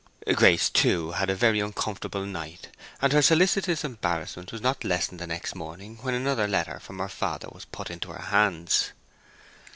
[0.33, 2.69] Grace, too, had a very uncomfortable night,
[3.03, 7.07] and her solicitous embarrassment was not lessened the next morning when another letter from her
[7.07, 8.93] father was put into her hands.